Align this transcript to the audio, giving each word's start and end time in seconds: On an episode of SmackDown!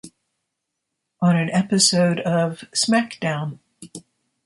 On 1.21 1.35
an 1.35 1.51
episode 1.51 2.21
of 2.21 2.63
SmackDown! 2.75 3.59